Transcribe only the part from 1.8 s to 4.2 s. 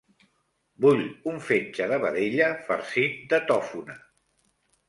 de vedella farcit de tòfona.